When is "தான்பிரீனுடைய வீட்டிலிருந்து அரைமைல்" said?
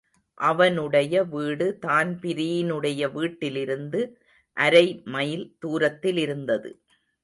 1.85-5.47